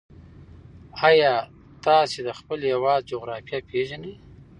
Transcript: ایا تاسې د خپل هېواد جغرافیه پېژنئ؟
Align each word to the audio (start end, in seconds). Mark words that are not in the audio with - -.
ایا 1.07 1.33
تاسې 1.85 2.19
د 2.27 2.29
خپل 2.39 2.59
هېواد 2.71 3.01
جغرافیه 3.11 3.59
پېژنئ؟ 3.69 4.13